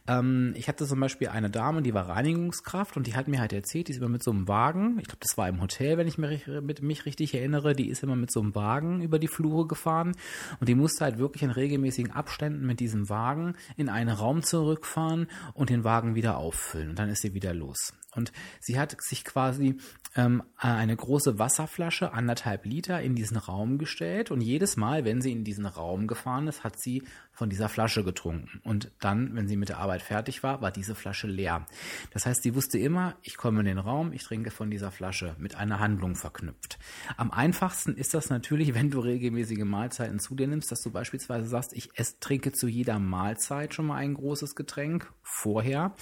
Ähm, 0.08 0.54
ich 0.56 0.68
hatte 0.68 0.86
zum 0.86 1.00
Beispiel 1.00 1.30
eine 1.30 1.50
Dame, 1.50 1.82
die 1.82 1.94
war 1.94 2.10
Reinigungskraft 2.10 2.98
und 2.98 3.08
die 3.08 3.16
hat 3.16 3.28
mir 3.28 3.40
halt 3.40 3.54
erzählt, 3.54 3.88
die 3.88 3.94
ist 3.94 4.00
immer 4.00 4.10
mit 4.10 4.24
so 4.24 4.32
einem 4.32 4.48
Wagen, 4.48 4.98
ich 5.00 5.08
glaube, 5.08 5.20
das 5.22 5.38
war 5.38 5.48
im 5.48 5.62
Hotel, 5.62 5.98
wenn 5.98 6.08
ich 6.08 6.18
mich, 6.18 6.48
mit, 6.48 6.82
mich 6.82 7.06
richtig 7.06 7.34
erinnere, 7.34 7.74
die 7.74 7.90
ist 7.90 8.04
immer 8.04 8.16
mit 8.16 8.32
so 8.32 8.42
einem 8.42 8.56
Wagen 8.56 9.02
über 9.02 9.20
die 9.20 9.28
Flure 9.28 9.68
gefahren 9.68 10.16
und 10.60 10.68
die 10.68 10.76
musste 10.76 11.06
halt 11.06 11.18
wirklich 11.18 11.44
in 11.44 11.52
regelmäßigen 11.52 12.12
Abständen 12.12 12.66
mit 12.66 12.80
diesem 12.80 13.10
Wagen 13.10 13.56
in 13.78 13.90
einen 13.90 14.10
Raum 14.10 14.44
zurückfahren 14.44 15.28
und 15.54 15.70
den 15.70 15.84
Wagen 15.84 16.16
wieder 16.16 16.38
auffüllen 16.38 16.90
und 16.90 17.00
dann 17.00 17.10
ist 17.10 17.22
sie 17.22 17.34
wieder 17.34 17.54
los. 17.54 17.94
Und 18.18 18.32
sie 18.60 18.80
hat 18.80 19.00
sich 19.02 19.24
quasi 19.24 19.78
ähm, 20.16 20.44
eine 20.58 20.96
große 20.96 21.40
Wasserflasche, 21.40 22.12
anderthalb 22.12 22.66
Liter, 22.66 23.02
in 23.02 23.16
diesen 23.16 23.38
Raum 23.38 23.78
gestellt. 23.78 24.32
Und 24.32 24.42
jedes 24.42 24.76
Mal, 24.76 25.06
wenn 25.06 25.22
sie 25.22 25.32
in 25.32 25.44
diesen 25.44 25.68
Raum 25.68 26.08
gefahren 26.08 26.48
ist, 26.48 26.64
hat 26.64 26.80
sie 26.80 27.04
von 27.32 27.50
dieser 27.52 27.70
Flasche 27.70 28.04
getrunken. 28.04 28.60
Und 28.64 28.92
dann, 29.00 29.36
wenn 29.36 29.48
sie 29.48 29.58
mit 29.58 29.70
der 29.70 29.78
Arbeit 29.78 30.02
fertig 30.02 30.42
war, 30.42 30.62
war 30.62 30.72
diese 30.72 30.96
Flasche 30.96 31.28
leer. 31.28 31.68
Das 32.12 32.26
heißt, 32.26 32.42
sie 32.42 32.56
wusste 32.56 32.80
immer, 32.80 33.16
ich 33.22 33.38
komme 33.38 33.60
in 33.60 33.68
den 33.68 33.78
Raum, 33.78 34.12
ich 34.12 34.24
trinke 34.24 34.50
von 34.50 34.72
dieser 34.72 34.90
Flasche, 34.90 35.36
mit 35.38 35.56
einer 35.56 35.80
Handlung 35.80 36.16
verknüpft. 36.16 36.80
Am 37.16 37.30
einfachsten 37.30 37.96
ist 37.96 38.16
das 38.16 38.32
natürlich, 38.32 38.74
wenn 38.74 38.90
du 38.90 39.00
regelmäßige 39.00 39.66
Mahlzeiten 39.66 40.20
zu 40.20 40.34
dir 40.34 40.48
nimmst, 40.48 40.72
dass 40.72 40.82
du 40.82 40.90
beispielsweise 40.90 41.48
sagst, 41.48 41.74
ich 41.74 41.92
esse, 41.94 42.20
trinke 42.20 42.52
zu 42.52 42.68
jeder 42.68 42.98
Mahlzeit 42.98 43.76
schon 43.76 43.86
mal 43.86 43.98
ein 43.98 44.16
großes 44.16 44.56
Getränk 44.56 45.14
vorher. 45.22 45.94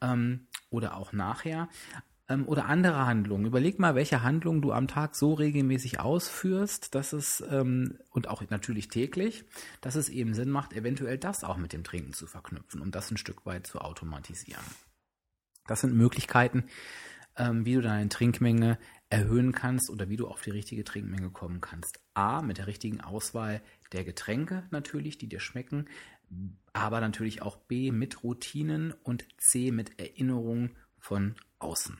Ähm, 0.00 0.46
oder 0.70 0.96
auch 0.96 1.12
nachher 1.12 1.57
ähm, 2.28 2.46
oder 2.46 2.66
andere 2.66 3.06
Handlungen. 3.06 3.46
Überleg 3.46 3.78
mal, 3.78 3.94
welche 3.94 4.22
Handlungen 4.22 4.62
du 4.62 4.72
am 4.72 4.86
Tag 4.86 5.16
so 5.16 5.34
regelmäßig 5.34 6.00
ausführst, 6.00 6.94
dass 6.94 7.12
es 7.12 7.42
ähm, 7.50 7.98
und 8.10 8.28
auch 8.28 8.42
natürlich 8.50 8.88
täglich, 8.88 9.44
dass 9.80 9.96
es 9.96 10.08
eben 10.08 10.34
Sinn 10.34 10.50
macht, 10.50 10.72
eventuell 10.72 11.18
das 11.18 11.42
auch 11.42 11.56
mit 11.56 11.72
dem 11.72 11.84
Trinken 11.84 12.12
zu 12.12 12.26
verknüpfen, 12.26 12.80
um 12.80 12.90
das 12.90 13.10
ein 13.10 13.16
Stück 13.16 13.46
weit 13.46 13.66
zu 13.66 13.80
automatisieren. 13.80 14.64
Das 15.66 15.80
sind 15.80 15.94
Möglichkeiten, 15.94 16.64
ähm, 17.36 17.64
wie 17.64 17.74
du 17.74 17.82
deine 17.82 18.08
Trinkmenge 18.08 18.78
erhöhen 19.10 19.52
kannst 19.52 19.88
oder 19.88 20.10
wie 20.10 20.16
du 20.16 20.28
auf 20.28 20.42
die 20.42 20.50
richtige 20.50 20.84
Trinkmenge 20.84 21.30
kommen 21.30 21.62
kannst. 21.62 21.98
A, 22.12 22.42
mit 22.42 22.58
der 22.58 22.66
richtigen 22.66 23.00
Auswahl 23.00 23.62
der 23.92 24.04
Getränke 24.04 24.64
natürlich, 24.70 25.16
die 25.16 25.28
dir 25.28 25.40
schmecken 25.40 25.86
aber 26.72 27.00
natürlich 27.00 27.42
auch 27.42 27.56
B 27.56 27.90
mit 27.90 28.22
Routinen 28.22 28.92
und 29.02 29.26
C 29.38 29.70
mit 29.70 29.98
Erinnerungen 29.98 30.76
von 30.98 31.34
außen. 31.58 31.98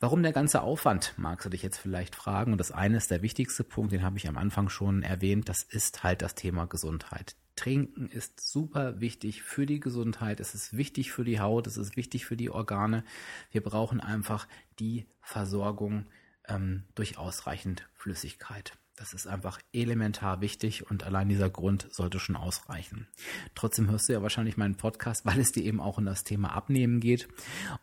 Warum 0.00 0.22
der 0.22 0.32
ganze 0.32 0.62
Aufwand, 0.62 1.14
magst 1.16 1.46
du 1.46 1.50
dich 1.50 1.62
jetzt 1.62 1.78
vielleicht 1.78 2.14
fragen. 2.14 2.52
Und 2.52 2.58
das 2.58 2.72
eine 2.72 2.98
ist 2.98 3.10
der 3.10 3.22
wichtigste 3.22 3.64
Punkt, 3.64 3.92
den 3.92 4.02
habe 4.02 4.18
ich 4.18 4.28
am 4.28 4.36
Anfang 4.36 4.68
schon 4.68 5.02
erwähnt, 5.02 5.48
das 5.48 5.62
ist 5.62 6.02
halt 6.02 6.22
das 6.22 6.34
Thema 6.34 6.66
Gesundheit. 6.66 7.36
Trinken 7.56 8.08
ist 8.08 8.38
super 8.38 9.00
wichtig 9.00 9.42
für 9.42 9.64
die 9.64 9.80
Gesundheit, 9.80 10.40
es 10.40 10.54
ist 10.54 10.76
wichtig 10.76 11.10
für 11.10 11.24
die 11.24 11.40
Haut, 11.40 11.66
es 11.66 11.78
ist 11.78 11.96
wichtig 11.96 12.26
für 12.26 12.36
die 12.36 12.50
Organe. 12.50 13.02
Wir 13.50 13.62
brauchen 13.62 14.00
einfach 14.00 14.46
die 14.78 15.06
Versorgung 15.22 16.06
ähm, 16.46 16.84
durch 16.94 17.16
ausreichend 17.16 17.88
Flüssigkeit. 17.94 18.76
Das 18.96 19.12
ist 19.12 19.26
einfach 19.26 19.60
elementar 19.74 20.40
wichtig 20.40 20.90
und 20.90 21.04
allein 21.04 21.28
dieser 21.28 21.50
Grund 21.50 21.86
sollte 21.90 22.18
schon 22.18 22.34
ausreichen. 22.34 23.06
Trotzdem 23.54 23.90
hörst 23.90 24.08
du 24.08 24.14
ja 24.14 24.22
wahrscheinlich 24.22 24.56
meinen 24.56 24.76
Podcast, 24.76 25.26
weil 25.26 25.38
es 25.38 25.52
dir 25.52 25.64
eben 25.64 25.80
auch 25.80 25.98
um 25.98 26.06
das 26.06 26.24
Thema 26.24 26.54
Abnehmen 26.54 27.00
geht. 27.00 27.28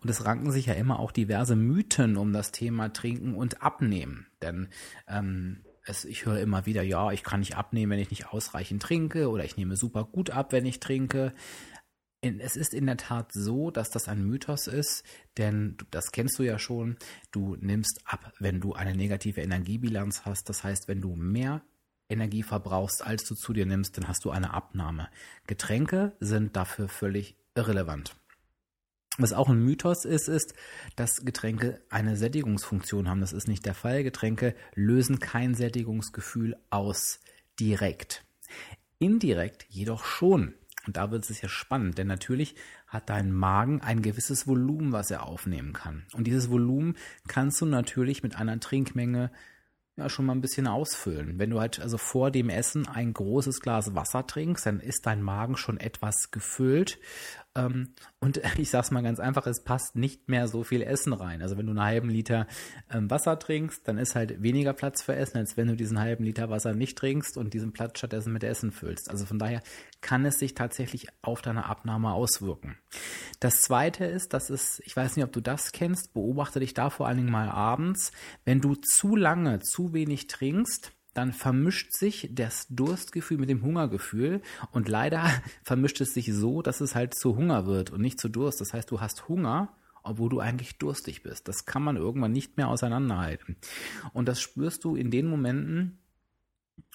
Und 0.02 0.10
es 0.10 0.26
ranken 0.26 0.52
sich 0.52 0.66
ja 0.66 0.74
immer 0.74 1.00
auch 1.00 1.12
diverse 1.12 1.56
Mythen 1.56 2.18
um 2.18 2.34
das 2.34 2.52
Thema 2.52 2.92
Trinken 2.92 3.36
und 3.36 3.62
Abnehmen. 3.62 4.26
Denn 4.42 4.70
ähm, 5.08 5.64
es, 5.86 6.04
ich 6.04 6.26
höre 6.26 6.40
immer 6.40 6.66
wieder, 6.66 6.82
ja, 6.82 7.12
ich 7.12 7.24
kann 7.24 7.42
nicht 7.42 7.58
abnehmen, 7.58 7.92
wenn 7.92 8.00
ich 8.00 8.10
nicht 8.10 8.28
ausreichend 8.30 8.82
trinke 8.82 9.30
oder 9.30 9.44
ich 9.44 9.56
nehme 9.56 9.76
super 9.76 10.06
gut 10.06 10.32
ab, 10.32 10.52
wenn 10.52 10.66
ich 10.66 10.80
trinke 10.80 11.34
es 12.24 12.56
ist 12.56 12.74
in 12.74 12.86
der 12.86 12.98
Tat 12.98 13.32
so, 13.34 13.70
dass 13.70 13.90
das 13.90 14.08
ein 14.08 14.26
Mythos 14.26 14.68
ist, 14.68 15.04
denn 15.38 15.78
das 15.92 16.12
kennst 16.12 16.40
du 16.40 16.44
ja 16.44 16.58
schon. 16.58 16.98
Du 17.32 17.58
nimmst 17.60 18.02
ab, 18.06 18.34
wenn 18.40 18.62
du 18.62 18.74
eine 18.74 18.96
negative 18.96 19.42
Energiebilanz 19.42 20.22
hast. 20.26 20.48
Das 20.48 20.64
heißt, 20.64 20.88
wenn 20.88 21.02
du 21.02 21.16
mehr 21.16 21.62
Energie 22.10 22.44
verbrauchst, 22.44 23.06
als 23.06 23.26
du 23.26 23.36
zu 23.36 23.52
dir 23.54 23.66
nimmst, 23.66 23.98
dann 23.98 24.08
hast 24.08 24.24
du 24.24 24.32
eine 24.32 24.54
Abnahme. 24.54 25.10
Getränke 25.48 26.16
sind 26.20 26.56
dafür 26.56 26.88
völlig 26.88 27.36
irrelevant. 27.56 28.16
Was 29.18 29.34
auch 29.34 29.50
ein 29.50 29.64
Mythos 29.64 30.06
ist, 30.06 30.28
ist, 30.28 30.56
dass 30.96 31.24
Getränke 31.24 31.82
eine 31.90 32.18
Sättigungsfunktion 32.18 33.08
haben. 33.08 33.22
Das 33.22 33.34
ist 33.34 33.48
nicht 33.48 33.66
der 33.66 33.76
Fall. 33.76 34.04
Getränke 34.04 34.56
lösen 34.74 35.20
kein 35.20 35.54
Sättigungsgefühl 35.54 36.58
aus 36.72 37.20
direkt. 37.60 38.26
Indirekt 38.98 39.66
jedoch 39.70 40.04
schon. 40.06 40.56
Und 40.86 40.98
da 40.98 41.12
wird 41.12 41.30
es 41.30 41.42
ja 41.42 41.50
spannend, 41.50 41.98
denn 41.98 42.08
natürlich 42.08 42.56
hat 42.88 43.10
dein 43.10 43.32
Magen 43.32 43.82
ein 43.82 44.02
gewisses 44.02 44.48
Volumen, 44.48 44.92
was 44.92 45.12
er 45.12 45.24
aufnehmen 45.26 45.74
kann. 45.74 46.06
Und 46.14 46.26
dieses 46.26 46.50
Volumen 46.50 46.96
kannst 47.28 47.62
du 47.62 47.66
natürlich 47.66 48.24
mit 48.24 48.36
einer 48.36 48.60
Trinkmenge 48.60 49.32
ja 49.96 50.10
schon 50.10 50.26
mal 50.26 50.34
ein 50.34 50.42
bisschen 50.42 50.68
ausfüllen. 50.68 51.38
Wenn 51.38 51.52
du 51.52 51.60
halt 51.60 51.80
also 51.80 51.98
vor 51.98 52.32
dem 52.32 52.50
Essen 52.50 52.88
ein 52.88 53.14
großes 53.14 53.62
Glas 53.62 53.94
Wasser 53.96 54.26
trinkst, 54.26 54.66
dann 54.66 54.80
ist 54.80 55.06
dein 55.06 55.22
Magen 55.22 55.56
schon 55.56 55.80
etwas 55.80 56.32
gefüllt. 56.32 57.00
Ähm, 57.56 57.94
und 58.20 58.42
ich 58.58 58.70
sag's 58.70 58.92
mal 58.92 59.04
ganz 59.04 59.20
einfach, 59.20 59.48
es 59.48 59.64
passt 59.64 59.96
nicht 59.96 60.28
mehr 60.30 60.48
so 60.48 60.64
viel 60.64 60.82
Essen 60.82 61.14
rein. 61.14 61.42
Also 61.42 61.58
wenn 61.58 61.66
du 61.66 61.72
einen 61.72 61.84
halben 61.84 62.10
Liter 62.10 62.48
ähm, 62.92 63.10
Wasser 63.10 63.38
trinkst, 63.38 63.88
dann 63.88 63.98
ist 63.98 64.16
halt 64.16 64.42
weniger 64.42 64.74
Platz 64.74 65.04
für 65.04 65.16
Essen, 65.16 65.38
als 65.38 65.58
wenn 65.58 65.68
du 65.68 65.76
diesen 65.76 66.00
halben 66.00 66.24
Liter 66.24 66.50
Wasser 66.50 66.74
nicht 66.74 66.98
trinkst 66.98 67.38
und 67.38 67.54
diesen 67.54 67.74
Platz 67.74 67.98
stattdessen 67.98 68.34
mit 68.34 68.44
Essen 68.44 68.72
füllst. 68.72 69.10
Also 69.10 69.26
von 69.26 69.40
daher 69.40 69.62
kann 70.02 70.26
es 70.26 70.40
sich 70.40 70.54
tatsächlich 70.54 71.08
auf 71.22 71.42
deine 71.42 71.66
Abnahme 71.66 72.14
auswirken. 72.14 72.78
Das 73.40 73.62
zweite 73.62 74.06
ist, 74.06 74.34
dass 74.34 74.50
es, 74.50 74.82
ich 74.86 74.96
weiß 74.96 75.16
nicht, 75.16 75.26
ob 75.26 75.32
du 75.32 75.42
das 75.42 75.72
kennst, 75.72 76.14
beobachte 76.14 76.60
dich 76.60 76.74
da 76.74 76.90
vor 76.90 77.08
allen 77.08 77.18
Dingen 77.18 77.32
mal 77.32 77.50
abends, 77.50 78.12
wenn 78.46 78.62
du 78.62 78.76
zu 78.76 79.16
lange 79.16 79.60
zu 79.60 79.94
wenig 79.94 80.28
trinkst, 80.28 80.94
dann 81.14 81.34
vermischt 81.34 81.94
sich 81.94 82.30
das 82.32 82.68
Durstgefühl 82.70 83.38
mit 83.38 83.50
dem 83.50 83.62
Hungergefühl 83.62 84.42
und 84.72 84.88
leider 84.88 85.30
vermischt 85.64 86.02
es 86.02 86.14
sich 86.14 86.34
so, 86.34 86.62
dass 86.62 86.82
es 86.82 86.96
halt 86.96 87.14
zu 87.14 87.36
Hunger 87.36 87.66
wird 87.66 87.92
und 87.92 88.02
nicht 88.02 88.20
zu 88.20 88.30
Durst. 88.30 88.62
Das 88.62 88.74
heißt, 88.74 88.90
du 88.90 89.00
hast 89.00 89.28
Hunger, 89.28 89.70
obwohl 90.04 90.30
du 90.30 90.40
eigentlich 90.40 90.78
durstig 90.78 91.24
bist. 91.24 91.48
Das 91.48 91.66
kann 91.66 91.84
man 91.84 91.96
irgendwann 91.96 92.32
nicht 92.32 92.58
mehr 92.58 92.68
auseinanderhalten. 92.68 93.56
Und 94.12 94.28
das 94.28 94.42
spürst 94.42 94.84
du 94.84 94.96
in 94.96 95.12
den 95.12 95.28
Momenten, 95.28 96.00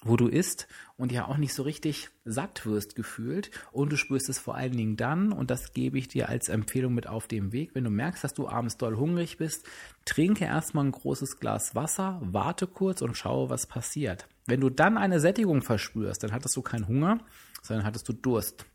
wo 0.03 0.15
du 0.15 0.27
isst 0.27 0.67
und 0.95 1.11
ja 1.11 1.27
auch 1.27 1.37
nicht 1.37 1.53
so 1.53 1.63
richtig 1.63 2.09
satt 2.23 2.65
wirst 2.65 2.95
gefühlt 2.95 3.51
und 3.71 3.91
du 3.91 3.97
spürst 3.97 4.29
es 4.29 4.39
vor 4.39 4.55
allen 4.55 4.77
Dingen 4.77 4.95
dann 4.95 5.33
und 5.33 5.51
das 5.51 5.73
gebe 5.73 5.97
ich 5.97 6.07
dir 6.07 6.29
als 6.29 6.47
Empfehlung 6.47 6.93
mit 6.93 7.07
auf 7.07 7.27
dem 7.27 7.51
Weg, 7.51 7.75
wenn 7.75 7.83
du 7.83 7.89
merkst, 7.89 8.23
dass 8.23 8.33
du 8.33 8.47
abends 8.47 8.77
doll 8.77 8.95
hungrig 8.95 9.37
bist, 9.37 9.67
trinke 10.05 10.45
erstmal 10.45 10.85
ein 10.85 10.91
großes 10.91 11.39
Glas 11.39 11.75
Wasser, 11.75 12.19
warte 12.23 12.65
kurz 12.67 13.01
und 13.01 13.17
schaue, 13.17 13.49
was 13.49 13.67
passiert. 13.67 14.27
Wenn 14.45 14.61
du 14.61 14.69
dann 14.69 14.97
eine 14.97 15.19
Sättigung 15.19 15.61
verspürst, 15.61 16.23
dann 16.23 16.31
hattest 16.31 16.55
du 16.55 16.61
keinen 16.61 16.87
Hunger, 16.87 17.19
sondern 17.61 17.85
hattest 17.85 18.07
du 18.07 18.13
Durst. 18.13 18.65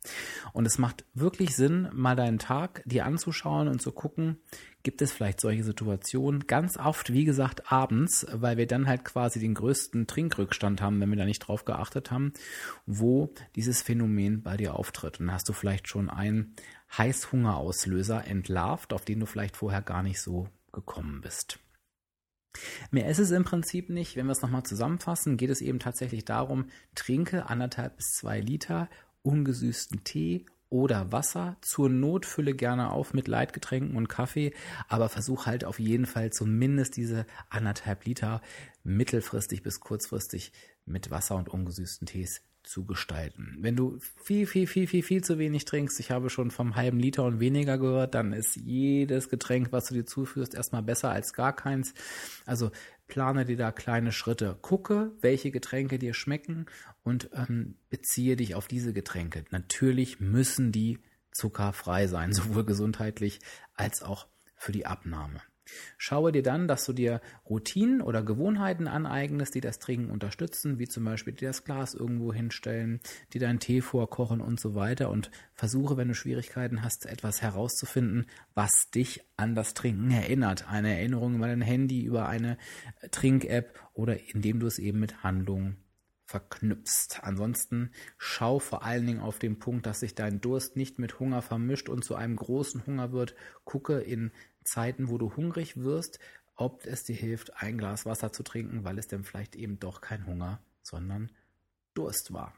Und 0.53 0.67
es 0.67 0.79
macht 0.79 1.05
wirklich 1.15 1.57
Sinn, 1.57 1.89
mal 1.93 2.17
deinen 2.17 2.39
Tag 2.39 2.83
dir 2.87 3.07
anzuschauen 3.07 3.69
und 3.69 3.81
zu 3.81 3.93
gucken, 3.93 4.39
gibt 4.83 5.03
es 5.03 5.13
vielleicht 5.13 5.41
solche 5.41 5.65
Situationen. 5.65 6.47
Ganz 6.47 6.77
oft, 6.77 7.13
wie 7.13 7.25
gesagt, 7.25 7.73
abends, 7.73 8.27
weil 8.33 8.57
wir 8.57 8.67
dann 8.67 8.87
halt 8.87 9.05
quasi 9.05 9.41
den 9.41 9.55
größten 9.55 10.07
Trinkrückstand 10.07 10.81
haben, 10.81 11.01
wenn 11.01 11.11
wir 11.11 11.17
da 11.17 11.25
nicht 11.25 11.41
drauf 11.41 11.65
geachtet 11.65 12.11
haben, 12.11 12.33
wo 12.87 13.33
dieses 13.57 13.83
Phänomen 13.83 14.43
bei 14.43 14.57
dir 14.57 14.75
auftritt. 14.75 15.19
Und 15.19 15.27
dann 15.27 15.35
hast 15.35 15.49
du 15.49 15.53
vielleicht 15.53 15.89
schon 15.89 16.11
einen 16.11 16.55
Heißhungerauslöser 16.97 18.27
entlarvt, 18.27 18.93
auf 18.93 19.05
den 19.05 19.21
du 19.21 19.27
vielleicht 19.27 19.57
vorher 19.57 19.83
gar 19.83 20.03
nicht 20.03 20.21
so 20.21 20.49
gekommen 20.73 21.21
bist. 21.23 21.59
Mehr 22.91 23.09
ist 23.09 23.19
es 23.19 23.31
im 23.31 23.45
Prinzip 23.45 23.91
nicht. 23.91 24.17
Wenn 24.17 24.27
wir 24.27 24.33
es 24.33 24.43
nochmal 24.43 24.63
zusammenfassen, 24.63 25.37
geht 25.37 25.51
es 25.51 25.61
eben 25.61 25.79
tatsächlich 25.79 26.25
darum, 26.25 26.67
trinke 26.95 27.49
anderthalb 27.49 27.97
bis 27.97 28.13
zwei 28.15 28.41
Liter 28.41 28.89
ungesüßten 29.23 30.05
Tee 30.05 30.47
oder 30.71 31.13
Wasser. 31.13 31.57
Zur 31.61 31.89
Not 31.89 32.27
fülle 32.27 32.55
gerne 32.55 32.91
auf 32.91 33.15
mit 33.15 33.29
Leitgetränken 33.29 33.97
und 33.97 34.09
Kaffee, 34.09 34.53
aber 34.89 35.09
versuch 35.09 35.47
halt 35.47 35.65
auf 35.65 35.79
jeden 35.79 36.07
Fall 36.07 36.33
zumindest 36.33 36.97
diese 36.97 37.27
anderthalb 37.49 38.05
Liter 38.05 38.41
mittelfristig 38.83 39.63
bis 39.63 39.81
kurzfristig 39.81 40.53
mit 40.85 41.11
Wasser 41.11 41.37
und 41.37 41.49
ungesüßten 41.49 42.07
Tees 42.07 42.43
zu 42.65 42.85
gestalten. 42.85 43.57
Wenn 43.61 43.77
du 43.77 43.99
viel, 44.17 44.47
viel, 44.47 44.67
viel, 44.67 44.87
viel, 44.87 45.03
viel 45.03 45.23
zu 45.23 45.39
wenig 45.39 45.65
trinkst, 45.65 46.01
ich 46.01 46.11
habe 46.11 46.31
schon 46.31 46.51
vom 46.51 46.77
halben 46.77 46.99
Liter 46.99 47.25
und 47.25 47.39
weniger 47.39 47.79
gehört, 47.79 48.15
dann 48.15 48.33
ist 48.33 48.57
jedes 48.57 49.29
Getränk, 49.29 49.71
was 49.71 49.87
du 49.87 49.95
dir 49.95 50.07
zuführst, 50.07 50.55
erstmal 50.55 50.83
besser 50.83 51.11
als 51.11 51.33
gar 51.33 51.55
keins. 51.55 51.95
Also 52.47 52.71
plane 53.07 53.45
dir 53.45 53.57
da 53.57 53.71
kleine 53.71 54.13
Schritte. 54.13 54.59
Gucke, 54.61 55.13
welche 55.21 55.51
Getränke 55.51 55.99
dir 55.99 56.15
schmecken 56.15 56.67
und 57.03 57.31
ähm, 57.35 57.77
beziehe 57.91 58.37
dich 58.37 58.55
auf 58.55 58.67
diese 58.67 58.93
Getränke. 58.93 59.45
Natürlich 59.51 60.21
müssen 60.21 60.73
die 60.73 60.99
zuckerfrei 61.31 62.07
sein, 62.07 62.33
sowohl 62.33 62.65
gesundheitlich 62.65 63.41
als 63.75 64.03
auch 64.03 64.27
für 64.57 64.73
die 64.73 64.87
Abnahme. 64.87 65.41
Schaue 65.97 66.33
dir 66.33 66.43
dann, 66.43 66.69
dass 66.69 66.85
du 66.85 66.93
dir 66.93 67.21
Routinen 67.49 68.01
oder 68.01 68.23
Gewohnheiten 68.23 68.89
aneignest, 68.89 69.55
die 69.55 69.61
das 69.61 69.79
Trinken 69.79 70.11
unterstützen, 70.11 70.79
wie 70.79 70.89
zum 70.89 71.05
Beispiel 71.05 71.33
dir 71.33 71.49
das 71.49 71.65
Glas 71.65 71.95
irgendwo 71.95 72.33
hinstellen, 72.33 73.01
die 73.33 73.39
deinen 73.39 73.61
Tee 73.61 73.81
vorkochen 73.81 74.41
und 74.41 74.61
so 74.61 74.75
weiter 74.75 75.11
und 75.11 75.31
versuche, 75.53 75.97
wenn 75.97 76.09
du 76.09 76.15
Schwierigkeiten 76.15 76.83
hast, 76.83 77.07
etwas 77.07 77.43
herauszufinden, 77.43 78.27
was 78.55 78.91
dich 78.95 79.23
an 79.37 79.55
das 79.55 79.75
Trinken 79.75 80.11
erinnert. 80.11 80.69
Eine 80.69 80.97
Erinnerung 80.97 81.37
über 81.37 81.47
dein 81.47 81.63
Handy, 81.63 82.03
über 82.05 82.29
eine 82.29 82.59
Trink-App 83.11 83.81
oder 83.95 84.19
indem 84.35 84.61
du 84.61 84.67
es 84.67 84.79
eben 84.79 85.01
mit 85.01 85.23
Handlungen 85.23 85.85
verknüpfst. 86.27 87.21
Ansonsten 87.23 87.91
schau 88.19 88.59
vor 88.59 88.83
allen 88.83 89.07
Dingen 89.07 89.21
auf 89.21 89.39
den 89.39 89.59
Punkt, 89.59 89.87
dass 89.87 90.01
sich 90.01 90.15
dein 90.15 90.41
Durst 90.41 90.77
nicht 90.77 90.99
mit 90.99 91.21
Hunger 91.21 91.43
vermischt 91.43 91.89
und 91.89 92.05
zu 92.05 92.15
einem 92.15 92.37
großen 92.37 92.87
Hunger 92.87 93.13
wird. 93.13 93.35
Gucke 93.65 94.01
in 94.01 94.33
Zeiten, 94.65 95.09
wo 95.09 95.19
du 95.19 95.37
hungrig 95.37 95.77
wirst, 95.77 96.19
ob 96.57 96.87
es 96.87 97.05
dir 97.05 97.17
hilft, 97.17 97.63
ein 97.63 97.79
Glas 97.79 98.07
Wasser 98.07 98.33
zu 98.33 98.43
trinken, 98.43 98.85
weil 98.85 98.99
es 98.99 99.09
dann 99.09 99.25
vielleicht 99.25 99.57
eben 99.57 99.79
doch 99.79 100.01
kein 100.01 100.27
Hunger, 100.27 100.61
sondern 100.83 101.31
Durst 101.95 102.33
war. 102.33 102.55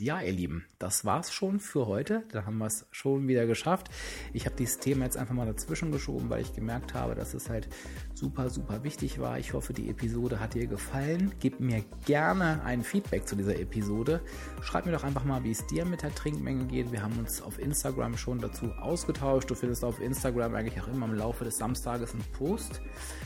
Ja, 0.00 0.20
ihr 0.20 0.32
Lieben, 0.32 0.64
das 0.78 1.04
war's 1.04 1.32
schon 1.32 1.58
für 1.58 1.88
heute. 1.88 2.22
Da 2.30 2.46
haben 2.46 2.58
wir 2.58 2.66
es 2.66 2.86
schon 2.92 3.26
wieder 3.26 3.46
geschafft. 3.46 3.88
Ich 4.32 4.46
habe 4.46 4.54
dieses 4.54 4.78
Thema 4.78 5.04
jetzt 5.04 5.16
einfach 5.16 5.34
mal 5.34 5.46
dazwischen 5.46 5.90
geschoben, 5.90 6.30
weil 6.30 6.40
ich 6.40 6.54
gemerkt 6.54 6.94
habe, 6.94 7.16
dass 7.16 7.34
es 7.34 7.48
halt 7.48 7.68
super, 8.14 8.48
super 8.48 8.84
wichtig 8.84 9.18
war. 9.18 9.40
Ich 9.40 9.54
hoffe, 9.54 9.72
die 9.72 9.90
Episode 9.90 10.38
hat 10.38 10.54
dir 10.54 10.68
gefallen. 10.68 11.32
Gib 11.40 11.58
mir 11.58 11.84
gerne 12.06 12.62
ein 12.62 12.84
Feedback 12.84 13.26
zu 13.26 13.34
dieser 13.34 13.58
Episode. 13.58 14.20
Schreib 14.62 14.86
mir 14.86 14.92
doch 14.92 15.02
einfach 15.02 15.24
mal, 15.24 15.42
wie 15.42 15.50
es 15.50 15.66
dir 15.66 15.84
mit 15.84 16.02
der 16.02 16.14
Trinkmenge 16.14 16.66
geht. 16.66 16.92
Wir 16.92 17.02
haben 17.02 17.18
uns 17.18 17.42
auf 17.42 17.58
Instagram 17.58 18.16
schon 18.16 18.38
dazu 18.38 18.66
ausgetauscht. 18.74 19.50
Du 19.50 19.56
findest 19.56 19.84
auf 19.84 20.00
Instagram 20.00 20.54
eigentlich 20.54 20.80
auch 20.80 20.88
immer 20.88 21.06
im 21.06 21.14
Laufe 21.14 21.42
des 21.42 21.58
Samstages 21.58 22.12
einen 22.12 22.24
Post 22.34 22.80